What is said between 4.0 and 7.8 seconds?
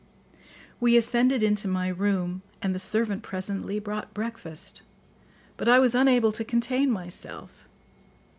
breakfast; but I was unable to contain myself.